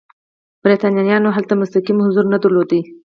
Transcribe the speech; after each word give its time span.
برېټانویانو 0.63 1.35
هلته 1.35 1.53
مستقیم 1.61 1.97
حضور 2.05 2.25
نه 2.33 2.37
درلود. 2.43 2.71